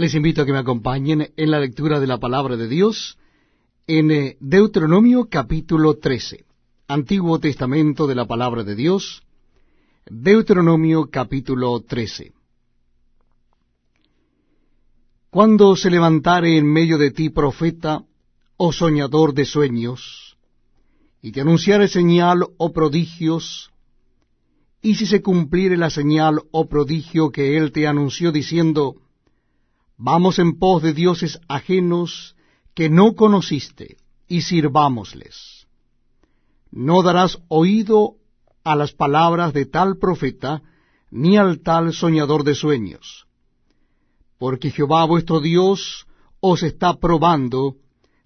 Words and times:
Les 0.00 0.14
invito 0.14 0.40
a 0.40 0.46
que 0.46 0.52
me 0.52 0.58
acompañen 0.60 1.30
en 1.36 1.50
la 1.50 1.60
lectura 1.60 2.00
de 2.00 2.06
la 2.06 2.16
palabra 2.16 2.56
de 2.56 2.68
Dios 2.68 3.18
en 3.86 4.10
eh, 4.10 4.38
Deuteronomio 4.40 5.28
capítulo 5.28 5.98
13, 5.98 6.46
Antiguo 6.88 7.38
Testamento 7.38 8.06
de 8.06 8.14
la 8.14 8.24
palabra 8.24 8.64
de 8.64 8.74
Dios, 8.74 9.22
Deuteronomio 10.08 11.10
capítulo 11.10 11.82
13. 11.82 12.32
Cuando 15.28 15.76
se 15.76 15.90
levantare 15.90 16.56
en 16.56 16.64
medio 16.64 16.96
de 16.96 17.10
ti 17.10 17.28
profeta 17.28 18.02
o 18.56 18.72
soñador 18.72 19.34
de 19.34 19.44
sueños, 19.44 20.38
y 21.20 21.30
te 21.30 21.42
anunciare 21.42 21.88
señal 21.88 22.46
o 22.56 22.72
prodigios, 22.72 23.70
y 24.80 24.94
si 24.94 25.04
se 25.04 25.20
cumpliere 25.20 25.76
la 25.76 25.90
señal 25.90 26.40
o 26.52 26.70
prodigio 26.70 27.30
que 27.30 27.58
él 27.58 27.70
te 27.70 27.86
anunció 27.86 28.32
diciendo, 28.32 28.96
Vamos 30.02 30.38
en 30.38 30.58
pos 30.58 30.82
de 30.82 30.94
dioses 30.94 31.38
ajenos 31.46 32.34
que 32.74 32.88
no 32.88 33.14
conociste, 33.14 33.98
y 34.26 34.40
sirvámosles. 34.40 35.66
No 36.70 37.02
darás 37.02 37.38
oído 37.48 38.14
a 38.64 38.76
las 38.76 38.92
palabras 38.92 39.52
de 39.52 39.66
tal 39.66 39.98
profeta, 39.98 40.62
ni 41.10 41.36
al 41.36 41.60
tal 41.60 41.92
soñador 41.92 42.44
de 42.44 42.54
sueños. 42.54 43.26
Porque 44.38 44.70
Jehová 44.70 45.04
vuestro 45.04 45.40
Dios 45.40 46.06
os 46.40 46.62
está 46.62 46.94
probando, 46.94 47.74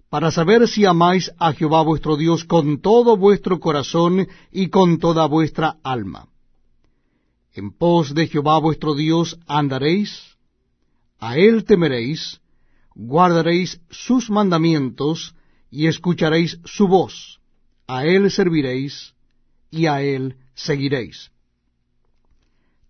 para 0.09 0.31
saber 0.31 0.69
si 0.69 0.85
amáis 0.85 1.29
a 1.39 1.51
Jehová 1.51 1.81
vuestro 1.81 2.15
Dios 2.15 2.45
con 2.45 2.79
todo 2.79 3.17
vuestro 3.17 3.59
corazón 3.59 4.29
y 4.49 4.69
con 4.69 4.97
toda 4.99 5.25
vuestra 5.25 5.75
alma. 5.83 6.29
En 7.51 7.73
pos 7.73 8.13
de 8.13 8.27
Jehová 8.27 8.59
vuestro 8.59 8.95
Dios 8.95 9.37
andaréis, 9.45 10.34
a 11.27 11.37
él 11.37 11.65
temeréis, 11.65 12.39
guardaréis 12.93 13.81
sus 13.89 14.29
mandamientos 14.29 15.33
y 15.71 15.87
escucharéis 15.87 16.59
su 16.65 16.87
voz, 16.87 17.39
a 17.87 18.05
él 18.05 18.29
serviréis 18.29 19.15
y 19.71 19.87
a 19.87 20.03
él 20.03 20.35
seguiréis. 20.53 21.31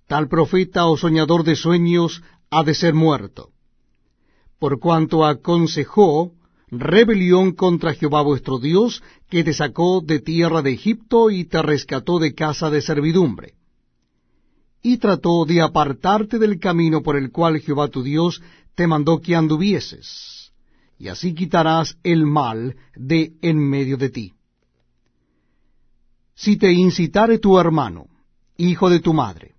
Tal 0.08 0.28
profeta 0.28 0.86
o 0.88 0.98
soñador 0.98 1.46
de 1.46 1.56
sueños 1.56 2.22
ha 2.50 2.66
de 2.66 2.74
ser 2.74 2.94
muerto, 2.94 3.52
por 4.60 4.80
cuanto 4.82 5.26
aconsejó 5.26 6.34
rebelión 6.68 7.54
contra 7.54 7.94
Jehová 7.94 8.22
vuestro 8.22 8.60
Dios, 8.60 9.02
que 9.30 9.46
te 9.46 9.54
sacó 9.54 10.02
de 10.02 10.20
tierra 10.20 10.62
de 10.62 10.74
Egipto 10.74 11.30
y 11.30 11.46
te 11.46 11.62
rescató 11.62 12.20
de 12.20 12.36
casa 12.36 12.70
de 12.70 12.82
servidumbre 12.82 13.54
y 14.86 14.98
trató 14.98 15.46
de 15.46 15.62
apartarte 15.62 16.38
del 16.38 16.60
camino 16.60 17.02
por 17.02 17.16
el 17.16 17.32
cual 17.32 17.60
Jehová 17.60 17.88
tu 17.88 18.04
Dios 18.04 18.40
te 18.76 18.86
mandó 18.86 19.20
que 19.20 19.36
anduvieses, 19.36 20.52
y 21.00 21.08
así 21.08 21.34
quitarás 21.34 21.98
el 22.04 22.28
mal 22.28 22.76
de 22.96 23.34
en 23.42 23.58
medio 23.58 23.98
de 23.98 24.10
ti. 24.12 24.34
Si 26.36 26.58
te 26.58 26.72
incitare 26.72 27.40
tu 27.40 27.58
hermano, 27.58 28.06
hijo 28.58 28.88
de 28.92 29.00
tu 29.00 29.12
madre, 29.12 29.56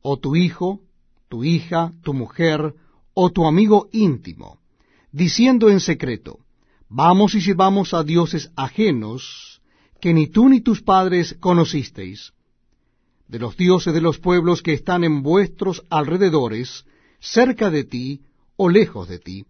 o 0.00 0.18
tu 0.18 0.34
hijo, 0.34 0.80
tu 1.28 1.44
hija, 1.44 1.92
tu 2.02 2.12
mujer, 2.12 2.74
o 3.14 3.30
tu 3.30 3.46
amigo 3.46 3.88
íntimo, 3.92 4.58
diciendo 5.12 5.70
en 5.70 5.78
secreto, 5.78 6.40
vamos 6.88 7.36
y 7.36 7.40
sirvamos 7.40 7.94
a 7.94 8.02
dioses 8.02 8.50
ajenos, 8.56 9.62
que 10.00 10.12
ni 10.12 10.26
tú 10.26 10.48
ni 10.48 10.60
tus 10.60 10.82
padres 10.82 11.36
conocisteis, 11.38 12.32
de 13.28 13.38
los 13.38 13.56
dioses 13.56 13.94
de 13.94 14.00
los 14.00 14.18
pueblos 14.18 14.62
que 14.62 14.72
están 14.72 15.04
en 15.04 15.22
vuestros 15.22 15.84
alrededores, 15.90 16.84
cerca 17.20 17.70
de 17.70 17.84
ti 17.84 18.22
o 18.56 18.68
lejos 18.68 19.08
de 19.08 19.18
ti, 19.18 19.46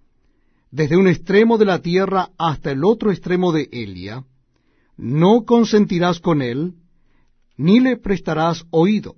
desde 0.71 0.97
un 0.97 1.09
extremo 1.09 1.59
de 1.59 1.65
la 1.65 1.81
tierra 1.81 2.31
hasta 2.39 2.71
el 2.71 2.85
otro 2.85 3.11
extremo 3.11 3.53
de 3.53 3.69
Elia, 3.73 4.25
no 4.97 5.45
consentirás 5.45 6.21
con 6.21 6.43
él, 6.43 6.75
ni 7.57 7.81
le 7.81 7.97
prestarás 7.97 8.65
oído, 8.71 9.17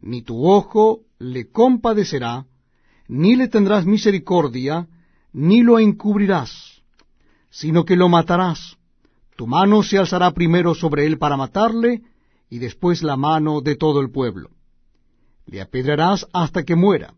ni 0.00 0.22
tu 0.22 0.46
ojo 0.46 1.00
le 1.18 1.50
compadecerá, 1.50 2.46
ni 3.08 3.36
le 3.36 3.48
tendrás 3.48 3.86
misericordia, 3.86 4.88
ni 5.32 5.62
lo 5.62 5.78
encubrirás, 5.78 6.82
sino 7.50 7.84
que 7.84 7.96
lo 7.96 8.08
matarás. 8.08 8.76
Tu 9.36 9.46
mano 9.46 9.82
se 9.82 9.98
alzará 9.98 10.30
primero 10.30 10.74
sobre 10.74 11.06
él 11.06 11.18
para 11.18 11.36
matarle, 11.36 12.02
y 12.54 12.60
después 12.60 13.02
la 13.02 13.16
mano 13.16 13.62
de 13.62 13.74
todo 13.74 14.00
el 14.00 14.12
pueblo. 14.12 14.50
Le 15.44 15.60
apedrarás 15.60 16.24
hasta 16.32 16.62
que 16.62 16.76
muera, 16.76 17.14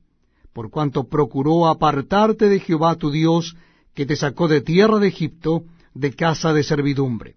por 0.54 0.70
cuanto 0.70 1.10
procuró 1.10 1.66
apartarte 1.66 2.48
de 2.48 2.58
Jehová 2.58 2.94
tu 2.94 3.10
Dios, 3.10 3.54
que 3.92 4.06
te 4.06 4.16
sacó 4.16 4.48
de 4.48 4.62
tierra 4.62 4.98
de 4.98 5.08
Egipto, 5.08 5.64
de 5.92 6.14
casa 6.14 6.54
de 6.54 6.62
servidumbre. 6.62 7.34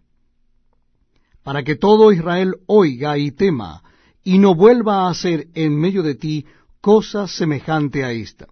Para 1.44 1.64
que 1.64 1.76
todo 1.76 2.14
Israel 2.14 2.56
oiga 2.68 3.18
y 3.18 3.32
tema, 3.32 3.84
y 4.24 4.38
no 4.38 4.56
vuelva 4.56 5.02
a 5.02 5.10
hacer 5.10 5.48
en 5.54 5.78
medio 5.78 6.02
de 6.02 6.16
ti 6.16 6.46
cosa 6.80 7.28
semejante 7.28 8.06
a 8.06 8.14
esta. 8.14 8.48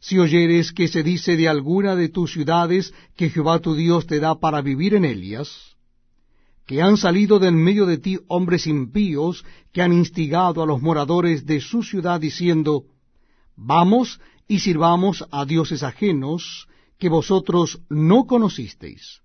Si 0.00 0.18
oyeres 0.18 0.72
que 0.72 0.88
se 0.88 1.02
dice 1.02 1.36
de 1.36 1.50
alguna 1.50 1.96
de 1.96 2.08
tus 2.08 2.32
ciudades 2.32 2.94
que 3.14 3.28
Jehová 3.28 3.58
tu 3.58 3.74
Dios 3.74 4.06
te 4.06 4.20
da 4.20 4.40
para 4.40 4.62
vivir 4.62 4.94
en 4.94 5.04
ellas, 5.04 5.76
que 6.70 6.80
han 6.80 6.96
salido 6.96 7.40
de 7.40 7.48
en 7.48 7.56
medio 7.56 7.84
de 7.84 7.98
ti 7.98 8.16
hombres 8.28 8.68
impíos 8.68 9.44
que 9.72 9.82
han 9.82 9.92
instigado 9.92 10.62
a 10.62 10.66
los 10.66 10.80
moradores 10.80 11.44
de 11.44 11.60
su 11.60 11.82
ciudad 11.82 12.20
diciendo, 12.20 12.84
Vamos 13.56 14.20
y 14.46 14.60
sirvamos 14.60 15.24
a 15.32 15.44
dioses 15.44 15.82
ajenos 15.82 16.68
que 16.96 17.08
vosotros 17.08 17.80
no 17.88 18.24
conocisteis. 18.24 19.20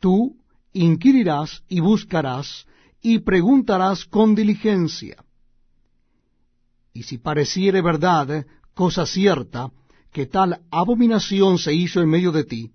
Tú 0.00 0.38
inquirirás 0.72 1.64
y 1.68 1.80
buscarás 1.80 2.66
y 3.02 3.18
preguntarás 3.18 4.06
con 4.06 4.34
diligencia. 4.34 5.22
Y 6.94 7.02
si 7.02 7.18
pareciere 7.18 7.82
verdad, 7.82 8.46
cosa 8.72 9.04
cierta, 9.04 9.70
que 10.10 10.24
tal 10.24 10.62
abominación 10.70 11.58
se 11.58 11.74
hizo 11.74 12.00
en 12.00 12.08
medio 12.08 12.32
de 12.32 12.44
ti, 12.44 12.70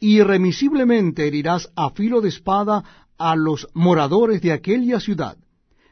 irremisiblemente 0.00 1.28
herirás 1.28 1.70
a 1.76 1.90
filo 1.90 2.20
de 2.22 2.30
espada 2.30 3.06
a 3.18 3.36
los 3.36 3.68
moradores 3.74 4.40
de 4.40 4.52
aquella 4.52 4.98
ciudad, 4.98 5.36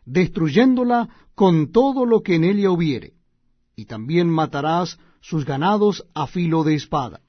destruyéndola 0.06 1.10
con 1.34 1.70
todo 1.70 2.06
lo 2.06 2.22
que 2.22 2.36
en 2.36 2.44
ella 2.44 2.70
hubiere, 2.70 3.12
y 3.76 3.84
también 3.84 4.28
matarás 4.28 4.98
sus 5.20 5.44
ganados 5.44 6.04
a 6.14 6.26
filo 6.26 6.64
de 6.64 6.74
espada. 6.74 7.20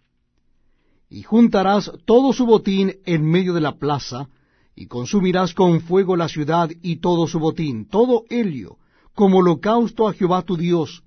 Y 1.09 1.23
juntarás 1.23 1.91
todo 2.05 2.31
su 2.31 2.45
botín 2.45 2.95
en 3.05 3.25
medio 3.25 3.53
de 3.53 3.61
la 3.61 3.77
plaza, 3.77 4.29
y 4.73 4.87
consumirás 4.87 5.53
con 5.53 5.81
fuego 5.81 6.15
la 6.15 6.29
ciudad 6.29 6.69
y 6.81 6.97
todo 6.97 7.27
su 7.27 7.39
botín, 7.39 7.89
todo 7.89 8.23
helio, 8.29 8.77
como 9.13 9.39
holocausto 9.39 10.07
a 10.07 10.13
Jehová 10.13 10.43
tu 10.43 10.55
Dios, 10.55 11.03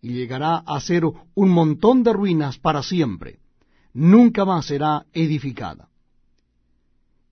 y 0.00 0.12
llegará 0.12 0.58
a 0.58 0.78
ser 0.80 1.04
un 1.04 1.50
montón 1.50 2.04
de 2.04 2.12
ruinas 2.12 2.58
para 2.58 2.84
siempre 2.84 3.41
nunca 3.94 4.44
más 4.44 4.66
será 4.66 5.06
edificada. 5.12 5.88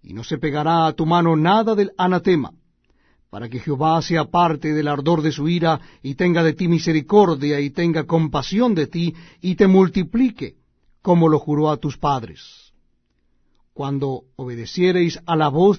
Y 0.02 0.14
no 0.14 0.24
se 0.24 0.38
pegará 0.38 0.86
a 0.86 0.92
tu 0.92 1.06
mano 1.06 1.36
nada 1.36 1.74
del 1.74 1.92
anatema, 1.98 2.52
para 3.30 3.48
que 3.48 3.60
Jehová 3.60 4.00
se 4.02 4.18
aparte 4.18 4.72
del 4.72 4.88
ardor 4.88 5.22
de 5.22 5.32
su 5.32 5.48
ira 5.48 5.80
y 6.02 6.14
tenga 6.14 6.42
de 6.42 6.54
ti 6.54 6.68
misericordia 6.68 7.60
y 7.60 7.70
tenga 7.70 8.04
compasión 8.04 8.74
de 8.74 8.86
ti 8.86 9.14
y 9.40 9.54
te 9.54 9.66
multiplique, 9.66 10.56
como 11.02 11.28
lo 11.28 11.38
juró 11.38 11.70
a 11.70 11.76
tus 11.76 11.96
padres. 11.96 12.72
Cuando 13.72 14.24
obedeciereis 14.36 15.20
a 15.26 15.36
la 15.36 15.48
voz 15.48 15.78